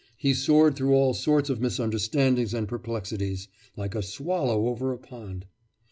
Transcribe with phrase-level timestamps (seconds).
[0.17, 5.45] He soared through all sorts of misunderstandings and perplexities, like a swallow over a pond.